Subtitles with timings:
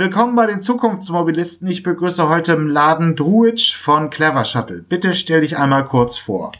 [0.00, 1.68] Willkommen bei den Zukunftsmobilisten.
[1.68, 4.82] Ich begrüße heute im Laden Druitsch von Clever Shuttle.
[4.88, 6.52] Bitte stell dich einmal kurz vor.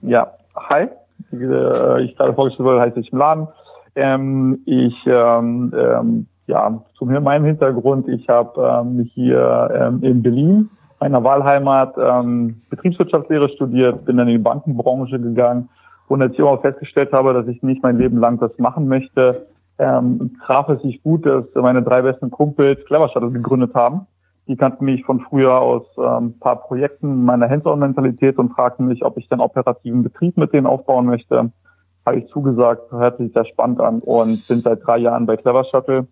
[0.00, 0.88] Ja, hi.
[1.30, 3.48] Wie äh, ich gerade vorgestellt wurde, heiße ich im Laden.
[3.96, 10.70] Ähm, ich, ähm, ähm, ja, zu meinem Hintergrund, ich habe ähm, hier ähm, in Berlin,
[11.00, 15.68] meiner Wahlheimat, ähm, Betriebswirtschaftslehre studiert, bin dann in die Bankenbranche gegangen
[16.08, 19.46] und als ich auch festgestellt habe, dass ich nicht mein Leben lang das machen möchte,
[19.78, 24.06] ähm, traf es sich gut, dass meine drei besten Kumpels Clever Shuttle gegründet haben.
[24.46, 29.16] Die kannten mich von früher aus ähm, paar Projekten meiner Hands-on-Mentalität und fragten mich, ob
[29.16, 31.50] ich den operativen Betrieb mit denen aufbauen möchte.
[32.04, 35.64] Habe ich zugesagt, hört sich sehr spannend an und bin seit drei Jahren bei Clever
[35.64, 36.06] Shuttle.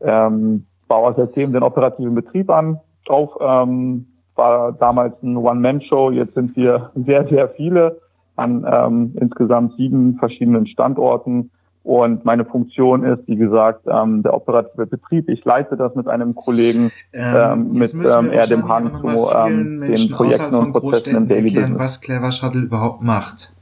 [0.00, 2.78] Ähm, baue seitdem den operativen Betrieb an,
[3.08, 8.01] auf, ähm, war damals ein One-Man-Show, jetzt sind wir sehr, sehr viele
[8.36, 11.50] an ähm, insgesamt sieben verschiedenen Standorten.
[11.84, 15.28] Und meine Funktion ist, wie gesagt, ähm, der operative Betrieb.
[15.28, 19.80] Ich leite das mit einem Kollegen, ähm, ähm mit ähm, eher dem Hang zu ähm,
[19.80, 21.80] den Projekten und Prozessen im Daily erklären, Business.
[21.80, 23.52] was Clever Shuttle überhaupt macht.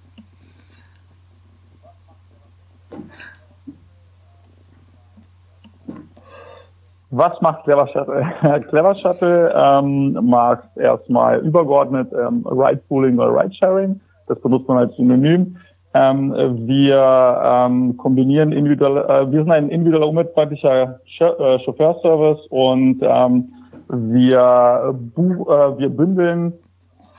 [7.12, 8.62] Was macht Clever Shuttle?
[8.69, 14.00] Clever Shuttle ähm, macht erstmal übergeordnet ähm, Ride Pooling oder Ride Sharing.
[14.31, 15.56] Das benutzt man als Synonym.
[15.92, 16.33] Ähm,
[16.69, 23.53] wir ähm, kombinieren individuell, äh, wir sind ein individueller umweltfreundlicher äh, Chauffeurservice und ähm,
[23.89, 26.53] wir, bu äh, wir bündeln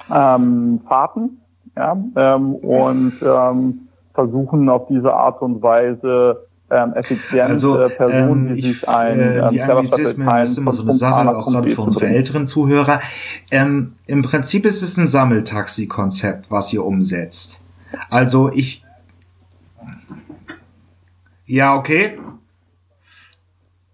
[0.10, 1.42] ähm, Fahrten
[1.76, 8.50] ja, ähm, und ähm, versuchen auf diese Art und Weise ähm, effizient also, äh, Personen,
[8.50, 11.70] ähm, die sich ein äh, ähm, die Anglizismen ist immer so eine Sache, auch gerade
[11.70, 13.00] für unsere älteren Zuhörer.
[13.52, 17.64] Ähm, Im Prinzip ist es ein Sammeltaxi-Konzept, was ihr umsetzt.
[18.10, 18.86] Also ich
[21.46, 22.18] ja, okay.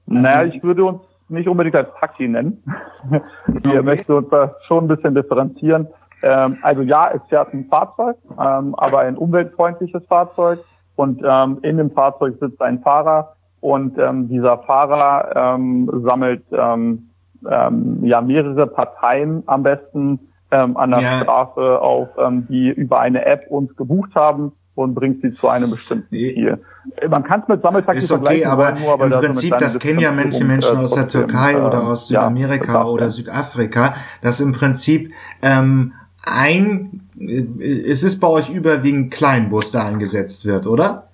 [0.05, 2.64] Naja, ich würde uns nicht unbedingt als Taxi nennen.
[3.48, 3.82] Wir okay.
[3.82, 5.87] möchten uns da schon ein bisschen differenzieren.
[6.21, 10.60] Ähm, also ja, es fährt ein Fahrzeug, ähm, aber ein umweltfreundliches Fahrzeug
[10.98, 17.12] und ähm, in dem Fahrzeug sitzt ein Fahrer und ähm, dieser Fahrer ähm, sammelt ähm,
[17.50, 20.20] ähm, ja mehrere Parteien am besten
[20.52, 21.20] ähm, an der ja.
[21.22, 25.72] Straße auf, ähm, die über eine App uns gebucht haben und bringt sie zu einem
[25.72, 26.64] bestimmten Ziel.
[27.10, 30.12] Man kann es mit Sammeltaxi ist okay, aber nur, aber im Prinzip, das kennen ja
[30.12, 35.12] manche Menschen aus der Türkei äh, oder aus Südamerika ja, oder Südafrika, dass im Prinzip
[35.42, 35.94] ähm,
[36.24, 41.08] ein es ist bei euch überwiegend Kleinbus, der eingesetzt wird, oder?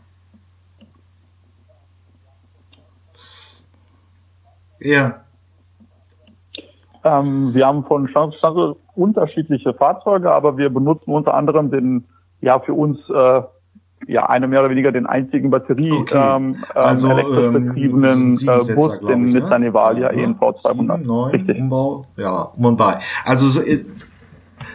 [4.80, 5.22] Ja.
[7.04, 12.06] Ähm, wir haben von Standort Standort unterschiedliche Fahrzeuge, aber wir benutzen unter anderem den,
[12.42, 13.42] ja, für uns, äh,
[14.06, 16.36] ja, eine mehr oder weniger den einzigen Batterie, okay.
[16.36, 19.40] ähm, also, elektrisch ähm, betriebenen äh, Bus, den ne?
[19.40, 21.06] Nissan Evalia ja, ENV 200.
[21.06, 21.60] 9, Richtig.
[21.60, 23.00] Umbau, ja, Mumbai.
[23.26, 23.86] Also, so, äh,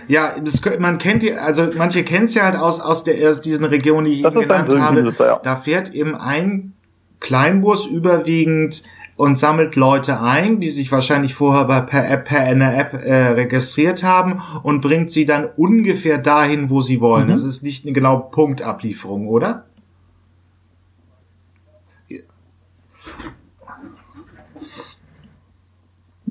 [0.09, 3.41] ja, das, man kennt die, also manche kennen es ja halt aus, aus, der, aus
[3.41, 5.15] diesen Regionen, die ich eben genannt habe.
[5.19, 5.41] Ja.
[5.43, 6.73] Da fährt eben ein
[7.21, 8.83] Kleinbus überwiegend
[9.17, 13.29] und sammelt Leute ein, die sich wahrscheinlich vorher bei per App, per einer App äh,
[13.31, 17.27] registriert haben und bringt sie dann ungefähr dahin, wo sie wollen.
[17.27, 17.33] Mhm.
[17.33, 19.65] Das ist nicht eine genaue Punktablieferung, oder?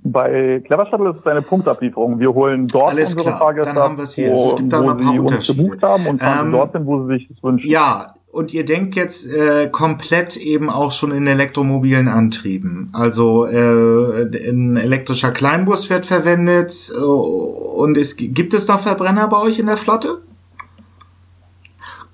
[0.09, 2.19] Bei Clever Shuttle ist es eine Punktablieferung.
[2.19, 3.40] Wir holen dort Alles unsere klar.
[3.40, 4.31] Fahrgäste Dann haben hier.
[4.31, 6.85] Wo, es gibt da wo ein paar sie uns gebucht haben und fahren ähm, dorthin,
[6.85, 7.69] wo sie sich das wünschen.
[7.69, 12.90] Ja, und ihr denkt jetzt äh, komplett eben auch schon in elektromobilen Antrieben.
[12.94, 19.38] Also äh, ein elektrischer Kleinbus wird verwendet äh, und es gibt es noch Verbrenner bei
[19.41, 20.22] euch in der Flotte?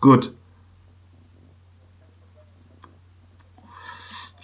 [0.01, 0.33] Gut.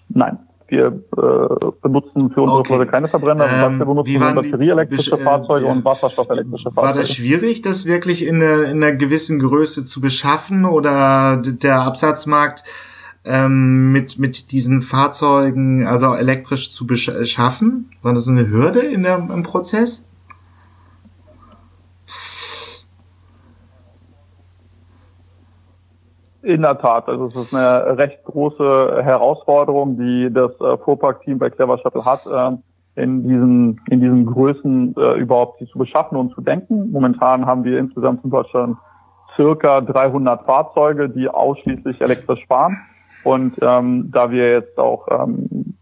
[0.09, 0.37] Nein.
[0.69, 2.73] Wir äh, benutzen für unsere okay.
[2.73, 6.87] Flotte keine Verbrenner, ähm, wir benutzen batterieelektrische äh, Fahrzeuge und wasserstoffelektrische Fahrzeuge.
[6.87, 11.81] War das schwierig, das wirklich in einer, in einer gewissen Größe zu beschaffen oder der
[11.81, 12.63] Absatzmarkt
[13.25, 17.91] ähm, mit, mit diesen Fahrzeugen, also elektrisch zu beschaffen?
[18.01, 20.08] War das eine Hürde in der, im Prozess?
[26.49, 31.51] In der Tat, also es ist eine recht große Herausforderung, die das äh, Fuhrpark-Team bei
[31.51, 32.57] Clever Shuttle hat, äh,
[32.99, 36.91] in diesen, in diesen Größen äh, überhaupt sie zu beschaffen und zu denken.
[36.91, 38.77] Momentan haben wir insgesamt in Deutschland
[39.35, 42.79] circa 300 Fahrzeuge, die ausschließlich elektrisch fahren.
[43.23, 45.75] Und ähm, da wir jetzt auch ähm,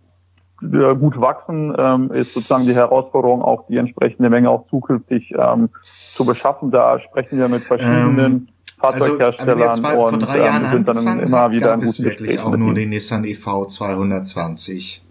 [0.59, 6.25] gut wachsen, ähm, ist sozusagen die Herausforderung, auch die entsprechende Menge auch zukünftig ähm, zu
[6.25, 6.71] beschaffen.
[6.71, 8.47] Da sprechen wir mit verschiedenen ähm,
[8.79, 12.89] Fahrzeugherstellern also, zwei, und ähm, sind dann immer wieder gab es wirklich auch nur den
[12.89, 15.03] Nissan EV 220.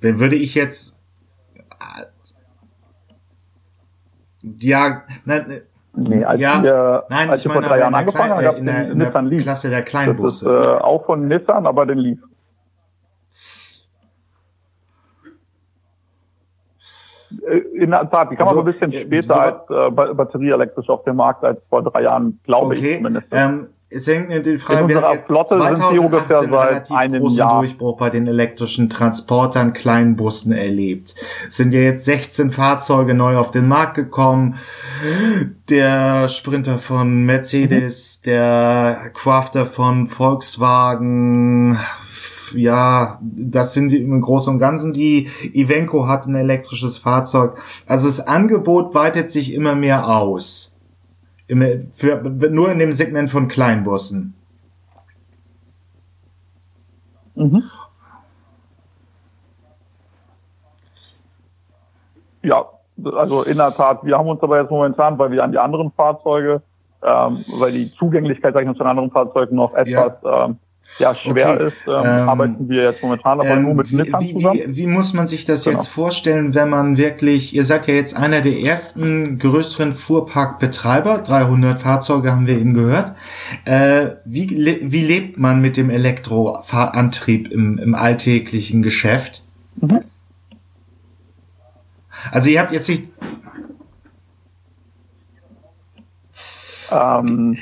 [0.00, 0.96] Wenn würde ich jetzt
[4.60, 5.62] ja, nein,
[5.98, 8.98] Nee, als ja, wir, nein, als wir vor drei Jahren angefangen haben, gab es den
[8.98, 9.44] Nissan Leaf.
[9.44, 10.44] Klasse der Kleinbusse.
[10.44, 12.18] Das ist äh, auch von Nissan, aber den Leaf.
[17.48, 20.14] Äh, in der Tat, die kam also, aber ein bisschen äh, später so, als äh,
[20.14, 22.90] batterieelektrisch auf dem Markt als vor drei Jahren, glaube okay.
[22.90, 23.26] ich zumindest.
[23.32, 27.38] Ähm, es hängt in den Fragen, in unserer Flotte sind die ungefähr seit einem großen
[27.38, 27.60] Jahr.
[27.60, 31.14] Durchbruch bei den elektrischen Transportern, kleinen Bussen erlebt.
[31.46, 34.56] Es sind ja jetzt 16 Fahrzeuge neu auf den Markt gekommen.
[35.68, 38.30] Der Sprinter von Mercedes, mhm.
[38.30, 41.78] der Crafter von Volkswagen,
[42.56, 45.28] ja, das sind die, im Großen und Ganzen die.
[45.52, 47.58] Ivenco hat ein elektrisches Fahrzeug.
[47.86, 50.76] Also das Angebot weitet sich immer mehr aus.
[51.48, 54.34] Im, für, nur in dem Segment von Kleinbussen.
[57.34, 57.62] Mhm.
[62.42, 62.64] Ja,
[63.04, 65.90] also in der Tat, wir haben uns aber jetzt momentan, weil wir an die anderen
[65.92, 66.62] Fahrzeuge,
[67.02, 70.46] ähm, weil die Zugänglichkeit, sag ich mal, zu den anderen Fahrzeugen noch etwas ja.
[70.46, 70.58] ähm,
[70.98, 71.66] ja, schwer okay.
[71.66, 74.60] ist, ähm, ähm, arbeiten wir jetzt momentan aber ähm, nur mit Nissan wie, zusammen.
[74.66, 75.76] Wie, wie muss man sich das genau.
[75.76, 81.82] jetzt vorstellen, wenn man wirklich, ihr seid ja jetzt einer der ersten größeren Fuhrparkbetreiber, 300
[81.82, 83.14] Fahrzeuge haben wir eben gehört.
[83.66, 89.42] Äh, wie, wie lebt man mit dem Elektroantrieb im, im alltäglichen Geschäft?
[89.80, 90.00] Mhm.
[92.32, 93.12] Also ihr habt jetzt nicht...
[96.90, 97.58] Ähm,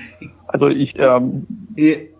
[0.46, 0.94] also ich...
[0.98, 2.13] Ähm, ihr,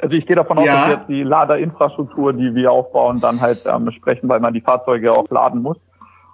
[0.00, 0.72] also ich gehe davon aus, ja.
[0.74, 5.12] dass jetzt die Laderinfrastruktur, die wir aufbauen, dann halt ähm, sprechen, weil man die Fahrzeuge
[5.12, 5.78] auch laden muss.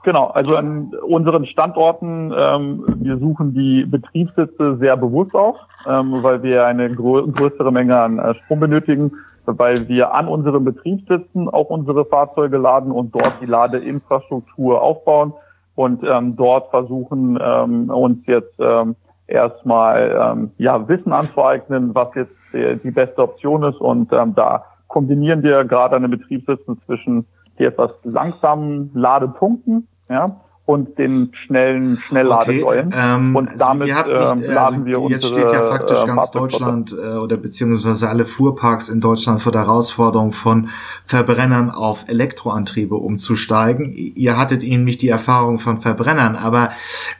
[0.03, 6.43] Genau, also an unseren Standorten, ähm, wir suchen die Betriebssitze sehr bewusst auf, ähm, weil
[6.43, 9.13] wir eine grö größere Menge an äh, Strom benötigen,
[9.45, 15.35] weil wir an unseren Betriebssitzen auch unsere Fahrzeuge laden und dort die Ladeinfrastruktur aufbauen
[15.75, 18.97] und ähm, dort versuchen ähm, uns jetzt ähm,
[19.31, 23.81] erstmal ähm, ja Wissen anzueignen, was jetzt die, die beste Option ist.
[23.81, 27.27] Und ähm, da kombinieren wir gerade an den Betriebssitzen zwischen
[27.59, 30.41] die etwas langsamen Ladepunkten, ja,
[30.71, 32.89] und den schnellen Schnellladesäulen.
[32.89, 35.63] Okay, ähm, und also damit also nicht, ähm, laden also wir unsere Jetzt steht ja
[35.63, 40.69] faktisch äh, ganz Deutschland äh, oder beziehungsweise alle Fuhrparks in Deutschland vor der Herausforderung von
[41.05, 43.93] Verbrennern auf Elektroantriebe umzusteigen.
[43.95, 46.71] Ihr hattet nämlich die Erfahrung von Verbrennern, aber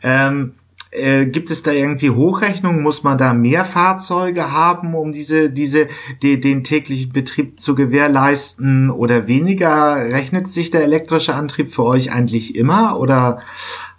[0.03, 0.55] ähm,
[0.91, 2.83] äh, gibt es da irgendwie Hochrechnungen?
[2.83, 5.87] Muss man da mehr Fahrzeuge haben, um diese, diese,
[6.23, 9.97] die, den täglichen Betrieb zu gewährleisten oder weniger?
[9.97, 12.99] Rechnet sich der elektrische Antrieb für euch eigentlich immer?
[12.99, 13.41] Oder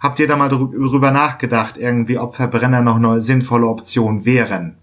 [0.00, 4.81] habt ihr da mal drüber nachgedacht, irgendwie, ob Verbrenner noch eine sinnvolle Option wären?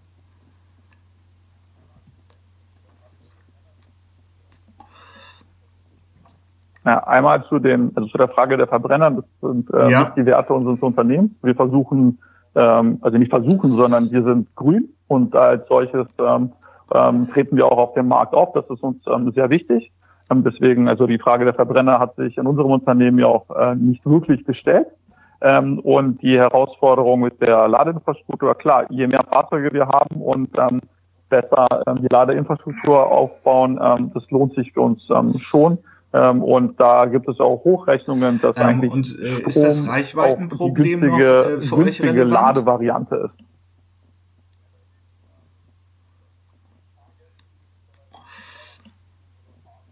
[6.85, 9.99] Ja, einmal zu den, also zu der Frage der Verbrenner, das sind äh, ja.
[10.01, 11.31] nicht die Werte unseres Unternehmens.
[11.43, 12.19] Wir versuchen,
[12.55, 16.53] ähm, also nicht versuchen, sondern wir sind grün und als solches ähm,
[16.93, 18.53] ähm, treten wir auch auf dem Markt auf.
[18.53, 19.91] Das ist uns ähm, sehr wichtig.
[20.31, 23.75] Ähm, deswegen, also die Frage der Verbrenner hat sich in unserem Unternehmen ja auch äh,
[23.75, 24.87] nicht wirklich gestellt.
[25.41, 30.81] Ähm, und die Herausforderung mit der Ladeinfrastruktur, klar, je mehr Fahrzeuge wir haben und ähm,
[31.29, 35.77] besser ähm, die Ladeinfrastruktur aufbauen, ähm, das lohnt sich für uns ähm, schon.
[36.11, 41.01] Ähm, und da gibt es auch Hochrechnungen, dass ähm, eigentlich und, äh, ist das Reichweitenproblem
[41.01, 43.45] die günstige, noch, äh, günstige Ladevariante ist.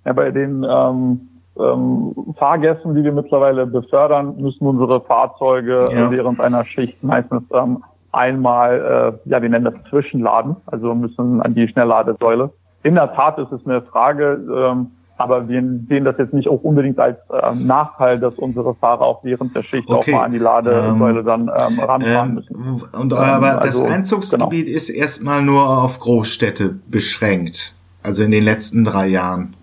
[0.05, 1.27] Ja, bei den ähm,
[1.59, 6.09] ähm, Fahrgästen, die wir mittlerweile befördern, müssen unsere Fahrzeuge ja.
[6.09, 11.53] während einer Schicht meistens ähm, einmal, äh, ja, wir nennen das Zwischenladen, also müssen an
[11.53, 12.51] die Schnellladesäule.
[12.83, 16.61] In der Tat ist es eine Frage, ähm, aber wir sehen das jetzt nicht auch
[16.61, 20.11] unbedingt als äh, Nachteil, dass unsere Fahrer auch während der Schicht okay.
[20.11, 22.55] auch mal an die Ladesäule ähm, dann ähm, ranfahren ähm, müssen.
[22.99, 24.77] Und aber ähm, also, das Einzugsgebiet genau.
[24.77, 27.73] ist erstmal nur auf Großstädte beschränkt.
[28.03, 29.55] Also in den letzten drei Jahren.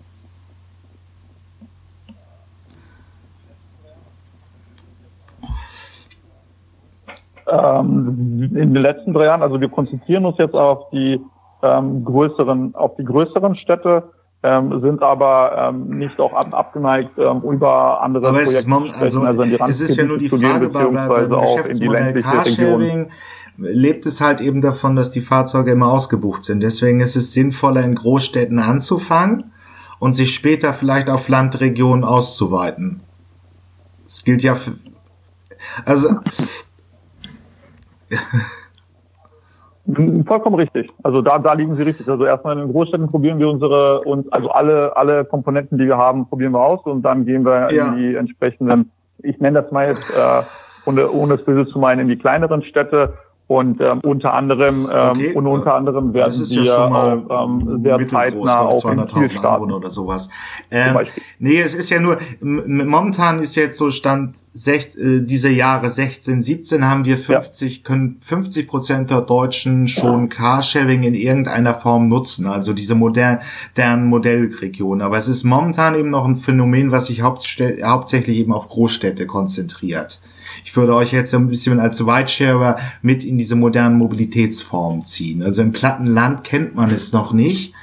[7.47, 11.21] Ähm, in den letzten drei Jahren, also wir konzentrieren uns jetzt auf die
[11.63, 14.03] ähm, größeren, auf die größeren Städte
[14.45, 19.01] ähm, sind aber ähm, nicht auch ab, abgeneigt, ähm, über andere aber Projekte zu sprechen,
[19.01, 21.79] also, also in die es ist ja nur die Frage, bei, bei, beim auch in
[21.79, 23.09] die ländliche Carsharing
[23.57, 26.61] lebt es halt eben davon, dass die Fahrzeuge immer ausgebucht sind.
[26.61, 29.51] Deswegen ist es sinnvoller, in Großstädten anzufangen
[29.99, 33.01] und sich später vielleicht auf Landregionen auszuweiten.
[34.03, 34.75] Das gilt ja für,
[35.85, 36.09] also,
[39.87, 40.87] Vollkommen richtig.
[41.03, 42.09] Also da, da liegen Sie richtig.
[42.09, 45.97] Also erstmal in den Großstädten probieren wir unsere, uns, also alle, alle Komponenten, die wir
[45.97, 47.89] haben, probieren wir aus und dann gehen wir ja.
[47.89, 52.01] in die entsprechenden, ich nenne das mal jetzt, äh, ohne, ohne es böse zu meinen,
[52.01, 53.13] in die kleineren Städte
[53.47, 55.33] und ähm, unter anderem ähm, okay.
[55.33, 60.29] und unter anderem werden wir ja ähm, sehr zeitnah auch in Ziel starten oder sowas.
[60.71, 60.97] Ähm,
[61.37, 66.41] nee, es ist ja nur momentan ist jetzt so Stand sech, äh, diese Jahre 16,
[66.41, 67.83] 17 haben wir 50 ja.
[67.83, 75.03] können 50 Prozent der Deutschen schon Carsharing in irgendeiner Form nutzen, also diese modernen Modellregionen.
[75.03, 80.19] Aber es ist momentan eben noch ein Phänomen, was sich hauptsächlich eben auf Großstädte konzentriert.
[80.65, 85.43] Ich würde euch jetzt so ein bisschen als Whitesharer mit in diese modernen Mobilitätsformen ziehen.
[85.43, 87.73] Also im platten Land kennt man es noch nicht.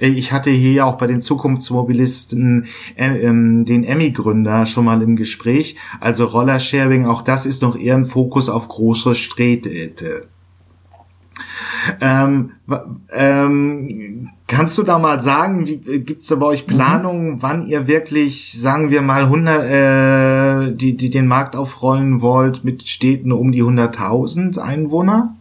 [0.00, 5.76] Ich hatte hier auch bei den Zukunftsmobilisten äh, ähm, den Emmy-Gründer schon mal im Gespräch.
[6.00, 10.31] Also Rollersharing, auch das ist noch eher ein Fokus auf große Städte.
[12.00, 12.52] Ähm,
[13.12, 16.66] ähm, kannst du da mal sagen, gibt es da bei euch.
[16.66, 17.42] Planungen, mhm.
[17.42, 22.88] wann ihr wirklich, sagen wir mal, 100, äh, die, die den Markt aufrollen wollt mit
[22.88, 25.34] Städten um die 100.000 Einwohner?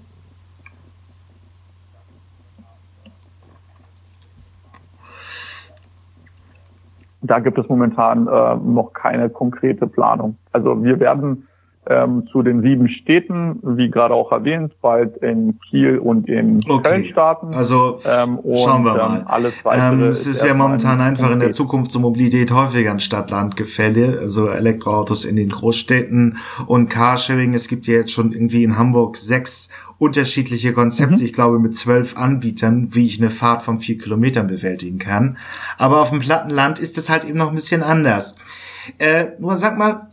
[7.22, 10.38] Da gibt es momentan äh, noch keine konkrete Planung.
[10.52, 11.48] Also wir werden
[11.90, 16.90] ähm, zu den sieben Städten, wie gerade auch erwähnt, bald in Kiel und in okay.
[16.90, 17.56] Köln starten.
[17.56, 19.18] Also ähm, schauen wir mal.
[19.18, 22.92] Ähm, alles weitere ähm, es ist ja momentan einfach in der Zukunft zur Mobilität häufiger
[22.92, 27.56] ein Stadt-Land-Gefälle, also Elektroautos in den Großstädten und Carsharing.
[27.56, 31.26] Es gibt ja jetzt schon irgendwie in Hamburg sechs unterschiedliche Konzepte, mhm.
[31.26, 35.38] ich glaube mit zwölf Anbietern, wie ich eine Fahrt von vier Kilometern bewältigen kann.
[35.80, 38.36] Aber auf dem Plattenland ist es halt eben noch ein bisschen anders.
[38.98, 40.11] Äh, nur sag mal,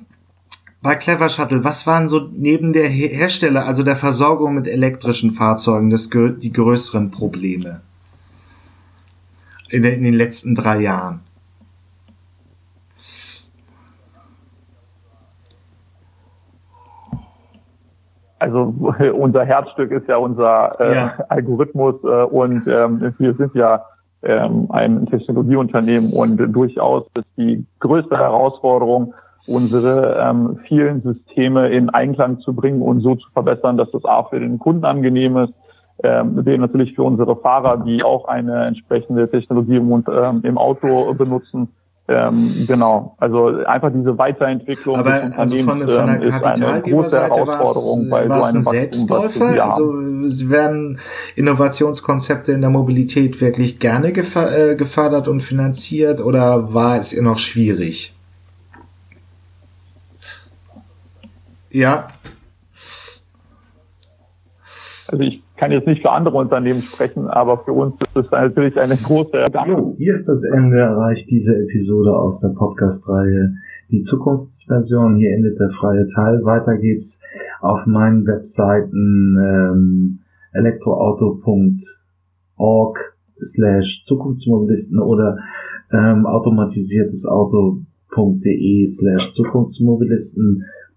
[0.80, 5.90] bei Clever Shuttle, was waren so neben der Hersteller, also der Versorgung mit elektrischen Fahrzeugen,
[5.90, 7.80] das, die größeren Probleme
[9.70, 11.20] in, den, in den letzten drei Jahren?
[18.38, 18.72] Also
[19.14, 21.14] unser Herzstück ist ja unser äh, ja.
[21.28, 23.84] Algorithmus äh, und ähm, wir sind ja
[24.22, 29.14] ähm, ein Technologieunternehmen und durchaus ist die größte Herausforderung,
[29.48, 34.24] unsere ähm, vielen Systeme in Einklang zu bringen und so zu verbessern, dass das A
[34.24, 35.54] für den Kunden angenehm ist,
[36.04, 41.68] ähm, natürlich für unsere Fahrer, die auch eine entsprechende Technologie im, ähm, im Auto benutzen.
[42.10, 46.80] Ähm, genau, also einfach diese Weiterentwicklung Aber des Unternehmens also von, von der ist eine
[46.80, 49.66] große Herausforderung bei so einem Selbstläufer.
[49.66, 49.92] Also
[50.24, 50.98] es werden
[51.36, 57.38] Innovationskonzepte in der Mobilität wirklich gerne äh, gefördert und finanziert oder war es ihr noch
[57.38, 58.14] schwierig?
[61.70, 62.08] Ja.
[65.08, 68.78] Also ich kann jetzt nicht für andere Unternehmen sprechen, aber für uns ist es natürlich
[68.78, 73.54] eine große Hallo, hier ist das Ende erreicht diese Episode aus der Podcast-Reihe
[73.90, 75.16] Die Zukunftsversion.
[75.16, 76.44] Hier endet der freie Teil.
[76.44, 77.22] Weiter geht's
[77.60, 80.18] auf meinen Webseiten ähm,
[80.52, 82.98] elektroauto.org
[83.42, 85.38] slash Zukunftsmobilisten oder
[85.90, 90.66] ähm, automatisiertes Auto.de slash Zukunftsmobilisten